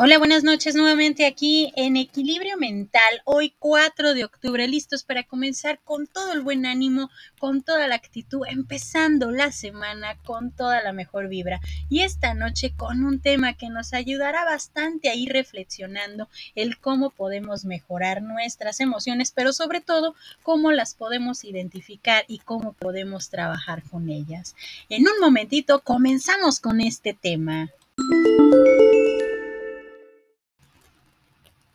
Hola, 0.00 0.18
buenas 0.18 0.44
noches 0.44 0.76
nuevamente 0.76 1.26
aquí 1.26 1.72
en 1.74 1.96
Equilibrio 1.96 2.56
Mental. 2.56 3.02
Hoy 3.24 3.52
4 3.58 4.14
de 4.14 4.24
octubre, 4.24 4.68
listos 4.68 5.02
para 5.02 5.24
comenzar 5.24 5.80
con 5.82 6.06
todo 6.06 6.32
el 6.34 6.40
buen 6.40 6.66
ánimo, 6.66 7.10
con 7.40 7.62
toda 7.62 7.88
la 7.88 7.96
actitud, 7.96 8.42
empezando 8.48 9.32
la 9.32 9.50
semana 9.50 10.16
con 10.24 10.52
toda 10.52 10.84
la 10.84 10.92
mejor 10.92 11.26
vibra. 11.26 11.60
Y 11.88 12.02
esta 12.02 12.32
noche 12.34 12.72
con 12.76 13.02
un 13.02 13.18
tema 13.18 13.54
que 13.54 13.70
nos 13.70 13.92
ayudará 13.92 14.44
bastante 14.44 15.08
a 15.08 15.16
ir 15.16 15.32
reflexionando 15.32 16.28
el 16.54 16.78
cómo 16.78 17.10
podemos 17.10 17.64
mejorar 17.64 18.22
nuestras 18.22 18.78
emociones, 18.78 19.32
pero 19.32 19.52
sobre 19.52 19.80
todo 19.80 20.14
cómo 20.44 20.70
las 20.70 20.94
podemos 20.94 21.42
identificar 21.42 22.24
y 22.28 22.38
cómo 22.38 22.72
podemos 22.72 23.30
trabajar 23.30 23.82
con 23.82 24.10
ellas. 24.10 24.54
En 24.90 25.08
un 25.08 25.18
momentito 25.20 25.80
comenzamos 25.80 26.60
con 26.60 26.80
este 26.80 27.14
tema. 27.14 27.68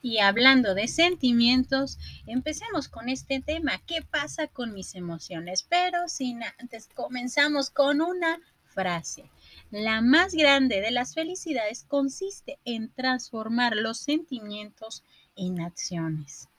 Y 0.04 0.20
hablando 0.20 0.76
de 0.76 0.90
sentimientos, 0.90 1.98
empecemos 2.28 2.90
con 2.90 3.08
este 3.08 3.40
tema. 3.40 3.82
¿Qué 3.88 4.02
pasa 4.02 4.48
con 4.48 4.74
mis 4.74 4.96
emociones? 4.96 5.64
Pero 5.64 6.10
sin 6.10 6.42
antes, 6.60 6.90
comenzamos 6.94 7.70
con 7.70 8.02
una 8.02 8.42
frase. 8.66 9.32
La 9.72 10.02
más 10.02 10.34
grande 10.34 10.82
de 10.82 10.92
las 10.92 11.14
felicidades 11.14 11.86
consiste 11.88 12.60
en 12.66 12.92
transformar 12.92 13.78
los 13.78 13.98
sentimientos 13.98 15.06
en 15.38 15.62
acciones. 15.62 16.50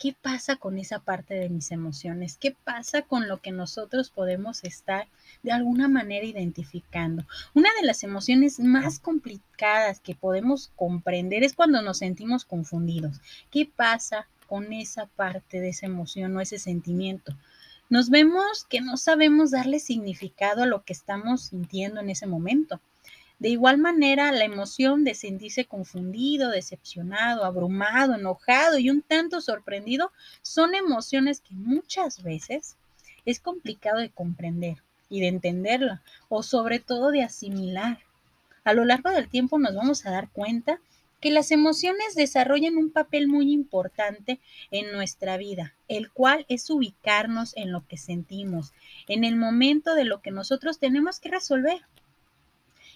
¿Qué 0.00 0.16
pasa 0.18 0.56
con 0.56 0.78
esa 0.78 1.00
parte 1.00 1.34
de 1.34 1.50
mis 1.50 1.70
emociones? 1.72 2.38
¿Qué 2.38 2.56
pasa 2.64 3.02
con 3.02 3.28
lo 3.28 3.42
que 3.42 3.52
nosotros 3.52 4.08
podemos 4.08 4.64
estar 4.64 5.08
de 5.42 5.52
alguna 5.52 5.88
manera 5.88 6.24
identificando? 6.24 7.26
Una 7.52 7.68
de 7.78 7.86
las 7.86 8.02
emociones 8.02 8.60
más 8.60 8.98
complicadas 8.98 10.00
que 10.00 10.14
podemos 10.14 10.72
comprender 10.74 11.44
es 11.44 11.52
cuando 11.52 11.82
nos 11.82 11.98
sentimos 11.98 12.46
confundidos. 12.46 13.20
¿Qué 13.50 13.66
pasa 13.66 14.26
con 14.46 14.72
esa 14.72 15.04
parte 15.04 15.60
de 15.60 15.68
esa 15.68 15.84
emoción 15.84 16.34
o 16.34 16.40
ese 16.40 16.58
sentimiento? 16.58 17.36
Nos 17.90 18.08
vemos 18.08 18.64
que 18.70 18.80
no 18.80 18.96
sabemos 18.96 19.50
darle 19.50 19.80
significado 19.80 20.62
a 20.62 20.66
lo 20.66 20.82
que 20.82 20.94
estamos 20.94 21.42
sintiendo 21.42 22.00
en 22.00 22.08
ese 22.08 22.26
momento. 22.26 22.80
De 23.40 23.48
igual 23.48 23.78
manera, 23.78 24.30
la 24.32 24.44
emoción 24.44 25.02
de 25.02 25.14
sentirse 25.14 25.64
confundido, 25.64 26.50
decepcionado, 26.50 27.46
abrumado, 27.46 28.14
enojado 28.14 28.78
y 28.78 28.90
un 28.90 29.00
tanto 29.00 29.40
sorprendido 29.40 30.12
son 30.42 30.74
emociones 30.74 31.40
que 31.40 31.54
muchas 31.54 32.22
veces 32.22 32.76
es 33.24 33.40
complicado 33.40 33.98
de 33.98 34.10
comprender 34.10 34.82
y 35.08 35.20
de 35.20 35.28
entenderla 35.28 36.02
o 36.28 36.42
sobre 36.42 36.80
todo 36.80 37.10
de 37.12 37.22
asimilar. 37.22 38.00
A 38.62 38.74
lo 38.74 38.84
largo 38.84 39.08
del 39.08 39.30
tiempo 39.30 39.58
nos 39.58 39.74
vamos 39.74 40.04
a 40.04 40.10
dar 40.10 40.28
cuenta 40.28 40.78
que 41.18 41.30
las 41.30 41.50
emociones 41.50 42.14
desarrollan 42.14 42.76
un 42.76 42.90
papel 42.90 43.26
muy 43.26 43.52
importante 43.52 44.38
en 44.70 44.92
nuestra 44.92 45.38
vida, 45.38 45.74
el 45.88 46.10
cual 46.10 46.44
es 46.48 46.68
ubicarnos 46.68 47.56
en 47.56 47.72
lo 47.72 47.86
que 47.86 47.96
sentimos, 47.96 48.72
en 49.08 49.24
el 49.24 49.36
momento 49.36 49.94
de 49.94 50.04
lo 50.04 50.20
que 50.20 50.30
nosotros 50.30 50.78
tenemos 50.78 51.20
que 51.20 51.30
resolver. 51.30 51.80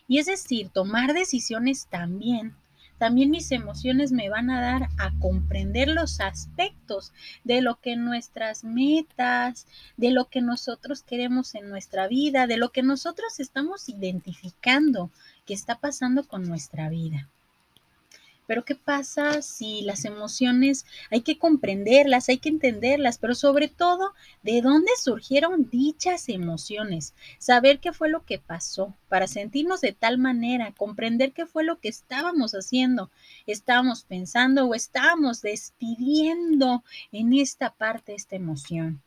Y 0.06 0.18
es 0.18 0.26
decir, 0.26 0.68
tomar 0.70 1.14
decisiones 1.14 1.86
también. 1.86 2.54
También 2.98 3.30
mis 3.30 3.50
emociones 3.50 4.12
me 4.12 4.28
van 4.30 4.50
a 4.50 4.60
dar 4.60 4.88
a 4.98 5.12
comprender 5.18 5.88
los 5.88 6.20
aspectos 6.20 7.12
de 7.42 7.60
lo 7.60 7.80
que 7.80 7.96
nuestras 7.96 8.64
metas, 8.64 9.66
de 9.96 10.10
lo 10.10 10.28
que 10.28 10.40
nosotros 10.40 11.02
queremos 11.02 11.54
en 11.54 11.68
nuestra 11.68 12.06
vida, 12.06 12.46
de 12.46 12.56
lo 12.56 12.70
que 12.70 12.82
nosotros 12.82 13.40
estamos 13.40 13.88
identificando 13.88 15.10
que 15.44 15.54
está 15.54 15.80
pasando 15.80 16.26
con 16.26 16.44
nuestra 16.44 16.88
vida. 16.88 17.28
Pero 18.46 18.64
¿qué 18.64 18.74
pasa 18.74 19.42
si 19.42 19.82
las 19.82 20.04
emociones 20.04 20.86
hay 21.10 21.22
que 21.22 21.38
comprenderlas, 21.38 22.28
hay 22.28 22.38
que 22.38 22.48
entenderlas, 22.48 23.18
pero 23.18 23.34
sobre 23.34 23.68
todo, 23.68 24.14
¿de 24.42 24.60
dónde 24.60 24.90
surgieron 25.00 25.70
dichas 25.70 26.28
emociones? 26.28 27.14
Saber 27.38 27.80
qué 27.80 27.92
fue 27.92 28.08
lo 28.08 28.24
que 28.24 28.38
pasó 28.38 28.94
para 29.08 29.26
sentirnos 29.28 29.80
de 29.80 29.92
tal 29.92 30.18
manera, 30.18 30.72
comprender 30.76 31.32
qué 31.32 31.46
fue 31.46 31.64
lo 31.64 31.78
que 31.78 31.88
estábamos 31.88 32.52
haciendo, 32.52 33.10
estábamos 33.46 34.04
pensando 34.04 34.66
o 34.66 34.74
estábamos 34.74 35.40
despidiendo 35.40 36.82
en 37.12 37.32
esta 37.32 37.74
parte 37.74 38.14
esta 38.14 38.36
emoción. 38.36 39.03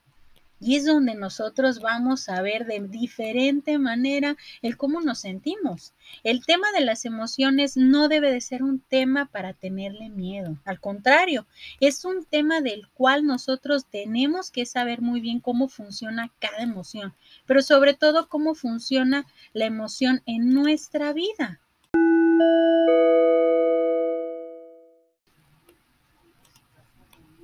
Y 0.59 0.75
es 0.75 0.85
donde 0.85 1.13
nosotros 1.15 1.79
vamos 1.79 2.29
a 2.29 2.41
ver 2.41 2.65
de 2.65 2.79
diferente 2.79 3.77
manera 3.77 4.35
el 4.61 4.75
cómo 4.77 5.01
nos 5.01 5.19
sentimos. 5.19 5.93
El 6.23 6.45
tema 6.45 6.71
de 6.71 6.81
las 6.81 7.05
emociones 7.05 7.77
no 7.77 8.07
debe 8.07 8.31
de 8.31 8.41
ser 8.41 8.63
un 8.63 8.79
tema 8.79 9.25
para 9.25 9.53
tenerle 9.53 10.09
miedo. 10.09 10.57
Al 10.65 10.79
contrario, 10.79 11.45
es 11.79 12.05
un 12.05 12.25
tema 12.25 12.61
del 12.61 12.87
cual 12.89 13.25
nosotros 13.25 13.85
tenemos 13.85 14.49
que 14.49 14.65
saber 14.65 15.01
muy 15.01 15.21
bien 15.21 15.39
cómo 15.39 15.67
funciona 15.67 16.31
cada 16.39 16.63
emoción, 16.63 17.13
pero 17.45 17.61
sobre 17.61 17.93
todo 17.93 18.27
cómo 18.27 18.55
funciona 18.55 19.25
la 19.53 19.65
emoción 19.65 20.21
en 20.25 20.53
nuestra 20.53 21.13
vida. 21.13 21.59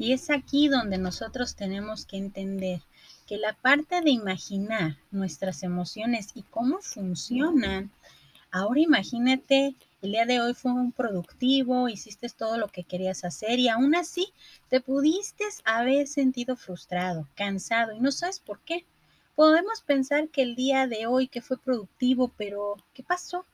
Y 0.03 0.11
es 0.11 0.29
aquí 0.29 0.67
donde 0.67 0.97
nosotros 0.97 1.55
tenemos 1.55 2.05
que 2.05 2.17
entender 2.17 2.81
que 3.25 3.37
la 3.37 3.53
parte 3.53 4.01
de 4.01 4.09
imaginar 4.09 4.97
nuestras 5.11 5.63
emociones 5.63 6.31
y 6.33 6.41
cómo 6.41 6.79
funcionan, 6.79 7.89
ahora 8.51 8.81
imagínate, 8.81 9.75
el 10.01 10.11
día 10.11 10.25
de 10.25 10.41
hoy 10.41 10.55
fue 10.55 10.73
un 10.73 10.91
productivo, 10.91 11.87
hiciste 11.87 12.27
todo 12.27 12.57
lo 12.57 12.67
que 12.67 12.83
querías 12.83 13.23
hacer 13.23 13.59
y 13.59 13.69
aún 13.69 13.95
así 13.95 14.33
te 14.67 14.81
pudiste 14.81 15.45
haber 15.63 16.05
sentido 16.09 16.57
frustrado, 16.57 17.29
cansado 17.33 17.93
y 17.93 18.01
no 18.01 18.11
sabes 18.11 18.41
por 18.41 18.59
qué. 18.59 18.85
Podemos 19.35 19.83
pensar 19.83 20.27
que 20.27 20.41
el 20.41 20.57
día 20.57 20.85
de 20.85 21.07
hoy 21.07 21.29
que 21.29 21.41
fue 21.41 21.57
productivo, 21.57 22.29
pero 22.35 22.75
¿qué 22.93 23.03
pasó? 23.03 23.45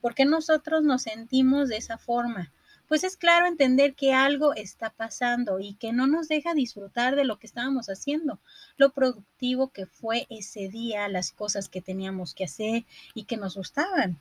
¿Por 0.00 0.14
qué 0.14 0.24
nosotros 0.24 0.84
nos 0.84 1.02
sentimos 1.02 1.68
de 1.68 1.78
esa 1.78 1.98
forma? 1.98 2.52
Pues 2.90 3.04
es 3.04 3.16
claro 3.16 3.46
entender 3.46 3.94
que 3.94 4.14
algo 4.14 4.52
está 4.52 4.90
pasando 4.90 5.60
y 5.60 5.74
que 5.74 5.92
no 5.92 6.08
nos 6.08 6.26
deja 6.26 6.54
disfrutar 6.54 7.14
de 7.14 7.24
lo 7.24 7.38
que 7.38 7.46
estábamos 7.46 7.86
haciendo, 7.86 8.40
lo 8.78 8.90
productivo 8.90 9.68
que 9.68 9.86
fue 9.86 10.26
ese 10.28 10.68
día, 10.68 11.06
las 11.06 11.30
cosas 11.30 11.68
que 11.68 11.80
teníamos 11.80 12.34
que 12.34 12.46
hacer 12.46 12.84
y 13.14 13.26
que 13.26 13.36
nos 13.36 13.54
gustaban. 13.54 14.18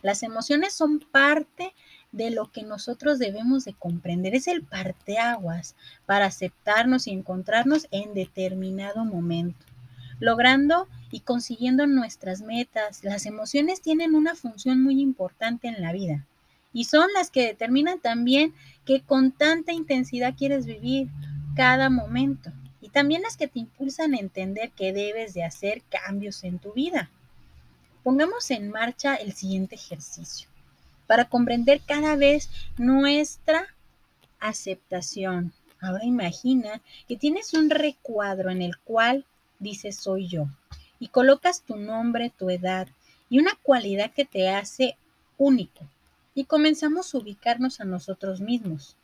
Las 0.00 0.22
emociones 0.22 0.72
son 0.72 1.00
parte 1.00 1.74
de 2.12 2.30
lo 2.30 2.50
que 2.50 2.62
nosotros 2.62 3.18
debemos 3.18 3.66
de 3.66 3.74
comprender, 3.74 4.34
es 4.34 4.48
el 4.48 4.62
parteaguas 4.62 5.76
para 6.06 6.24
aceptarnos 6.24 7.06
y 7.06 7.10
encontrarnos 7.10 7.88
en 7.90 8.14
determinado 8.14 9.04
momento 9.04 9.66
logrando 10.18 10.88
y 11.10 11.20
consiguiendo 11.20 11.86
nuestras 11.86 12.40
metas. 12.40 13.04
Las 13.04 13.26
emociones 13.26 13.82
tienen 13.82 14.14
una 14.14 14.34
función 14.34 14.82
muy 14.82 14.98
importante 15.00 15.68
en 15.68 15.82
la 15.82 15.92
vida 15.92 16.26
y 16.72 16.84
son 16.84 17.08
las 17.14 17.30
que 17.30 17.46
determinan 17.46 18.00
también 18.00 18.54
que 18.84 19.02
con 19.02 19.32
tanta 19.32 19.72
intensidad 19.72 20.34
quieres 20.36 20.66
vivir 20.66 21.08
cada 21.54 21.90
momento 21.90 22.50
y 22.80 22.88
también 22.88 23.22
las 23.22 23.36
que 23.36 23.48
te 23.48 23.60
impulsan 23.60 24.14
a 24.14 24.18
entender 24.18 24.70
que 24.70 24.92
debes 24.92 25.34
de 25.34 25.44
hacer 25.44 25.82
cambios 25.82 26.44
en 26.44 26.58
tu 26.58 26.72
vida. 26.72 27.10
Pongamos 28.02 28.50
en 28.50 28.70
marcha 28.70 29.14
el 29.14 29.32
siguiente 29.32 29.76
ejercicio 29.76 30.48
para 31.06 31.26
comprender 31.26 31.80
cada 31.86 32.16
vez 32.16 32.50
nuestra 32.78 33.66
aceptación. 34.40 35.52
Ahora 35.80 36.04
imagina 36.04 36.80
que 37.06 37.16
tienes 37.16 37.54
un 37.54 37.70
recuadro 37.70 38.50
en 38.50 38.62
el 38.62 38.78
cual 38.78 39.24
dices 39.58 39.96
soy 39.96 40.26
yo 40.26 40.46
y 40.98 41.08
colocas 41.08 41.62
tu 41.62 41.76
nombre, 41.76 42.32
tu 42.36 42.50
edad 42.50 42.88
y 43.28 43.38
una 43.38 43.52
cualidad 43.62 44.10
que 44.12 44.24
te 44.24 44.50
hace 44.50 44.96
único 45.38 45.84
y 46.34 46.44
comenzamos 46.44 47.14
a 47.14 47.18
ubicarnos 47.18 47.80
a 47.80 47.84
nosotros 47.84 48.40
mismos. 48.40 48.96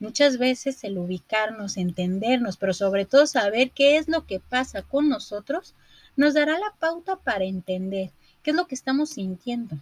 Muchas 0.00 0.38
veces 0.38 0.84
el 0.84 0.98
ubicarnos, 0.98 1.76
entendernos, 1.76 2.56
pero 2.56 2.72
sobre 2.72 3.04
todo 3.04 3.26
saber 3.26 3.72
qué 3.72 3.96
es 3.96 4.08
lo 4.08 4.26
que 4.26 4.38
pasa 4.38 4.82
con 4.82 5.08
nosotros, 5.08 5.74
nos 6.16 6.34
dará 6.34 6.58
la 6.58 6.72
pauta 6.78 7.16
para 7.16 7.44
entender 7.44 8.10
qué 8.42 8.50
es 8.50 8.56
lo 8.56 8.66
que 8.66 8.74
estamos 8.74 9.10
sintiendo 9.10 9.76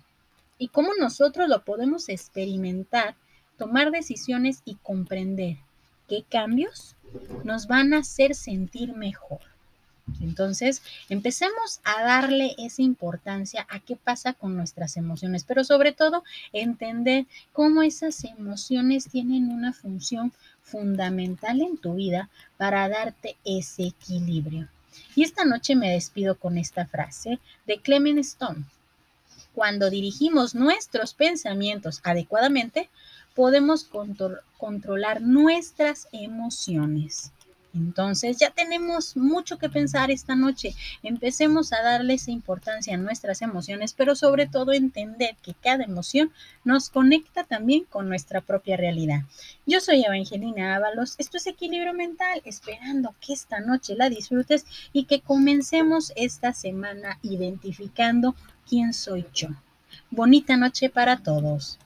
y 0.59 0.69
cómo 0.69 0.91
nosotros 0.99 1.49
lo 1.49 1.65
podemos 1.65 2.09
experimentar, 2.09 3.15
tomar 3.59 3.91
decisiones 3.91 4.63
y 4.65 4.77
comprender 4.77 5.59
qué 6.09 6.25
cambios 6.29 6.97
nos 7.45 7.67
van 7.67 7.93
a 7.93 7.99
hacer 7.99 8.35
sentir 8.35 8.95
mejor. 8.95 9.41
Entonces, 10.21 10.83
empecemos 11.09 11.81
a 11.83 12.03
darle 12.03 12.55
esa 12.59 12.83
importancia 12.83 13.67
a 13.69 13.81
qué 13.81 13.97
pasa 13.97 14.33
con 14.35 14.57
nuestras 14.57 14.97
emociones, 14.97 15.45
pero 15.45 15.65
sobre 15.65 15.93
todo 15.93 16.23
entender 16.53 17.27
cómo 17.53 17.83
esas 17.83 18.23
emociones 18.25 19.09
tienen 19.09 19.51
una 19.51 19.73
función 19.73 20.33
fundamental 20.63 21.61
en 21.61 21.77
tu 21.77 21.95
vida 21.95 22.29
para 22.57 22.89
darte 22.89 23.37
ese 23.45 23.89
equilibrio. 23.89 24.69
Y 25.15 25.25
esta 25.25 25.45
noche 25.45 25.75
me 25.75 25.91
despido 25.91 26.37
con 26.37 26.57
esta 26.57 26.87
frase 26.87 27.39
de 27.67 27.81
Clement 27.81 28.19
Stone. 28.21 28.65
Cuando 29.55 29.91
dirigimos 29.91 30.55
nuestros 30.55 31.15
pensamientos 31.15 32.01
adecuadamente, 32.05 32.89
podemos 33.35 33.89
controlar 34.57 35.21
nuestras 35.21 36.09
emociones. 36.13 37.33
Entonces 37.77 38.39
ya 38.39 38.51
tenemos 38.51 39.17
mucho 39.17 39.59
que 39.59 39.69
pensar 39.69 40.11
esta 40.11 40.35
noche. 40.35 40.75
Empecemos 41.03 41.73
a 41.73 41.83
darle 41.83 42.15
esa 42.15 42.31
importancia 42.31 42.95
a 42.95 42.99
nuestras 42.99 43.43
emociones, 43.43 43.93
pero 43.93 44.17
sobre 44.17 44.47
todo 44.47 44.73
entender 44.73 45.37
que 45.43 45.55
cada 45.55 45.85
emoción 45.85 46.33
nos 46.65 46.89
conecta 46.89 47.45
también 47.45 47.85
con 47.85 48.09
nuestra 48.09 48.41
propia 48.41 48.77
realidad. 48.77 49.21
Yo 49.67 49.81
soy 49.81 50.05
Evangelina 50.05 50.75
Ábalos, 50.75 51.15
esto 51.19 51.37
es 51.37 51.47
Equilibrio 51.47 51.93
Mental, 51.93 52.41
esperando 52.45 53.15
que 53.21 53.35
esta 53.35 53.61
noche 53.61 53.95
la 53.95 54.09
disfrutes 54.09 54.65
y 54.93 55.05
que 55.05 55.21
comencemos 55.21 56.13
esta 56.17 56.55
semana 56.55 57.19
identificando 57.23 58.35
quién 58.69 58.93
soy 58.93 59.27
yo. 59.35 59.49
Bonita 60.11 60.57
noche 60.57 60.89
para 60.89 61.19
todos. 61.19 61.79